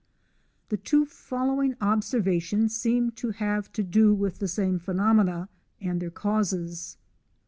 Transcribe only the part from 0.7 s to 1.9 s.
two following